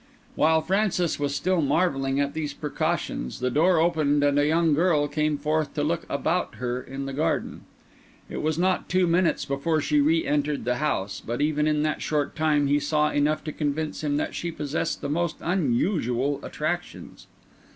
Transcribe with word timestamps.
While 0.33 0.61
Francis 0.63 1.19
was 1.19 1.35
still 1.35 1.61
marvelling 1.61 2.19
at 2.19 2.33
these 2.33 2.55
precautions, 2.55 3.39
the 3.39 3.51
door 3.51 3.77
opened 3.79 4.23
and 4.23 4.39
a 4.39 4.47
young 4.47 4.73
girl 4.73 5.07
came 5.07 5.37
forth 5.37 5.75
to 5.75 5.83
look 5.83 6.07
about 6.09 6.55
her 6.55 6.81
in 6.81 7.05
the 7.05 7.13
garden. 7.13 7.65
It 8.27 8.41
was 8.41 8.57
not 8.57 8.89
two 8.89 9.05
minutes 9.05 9.45
before 9.45 9.79
she 9.79 10.01
re 10.01 10.25
entered 10.25 10.65
the 10.65 10.77
house, 10.77 11.21
but 11.23 11.39
even 11.39 11.67
in 11.67 11.83
that 11.83 12.01
short 12.01 12.35
time 12.35 12.65
he 12.65 12.79
saw 12.79 13.11
enough 13.11 13.43
to 13.43 13.51
convince 13.51 14.03
him 14.03 14.17
that 14.17 14.33
she 14.33 14.49
possessed 14.51 15.01
the 15.01 15.07
most 15.09 15.35
unusual 15.39 16.39
attractions. 16.43 17.27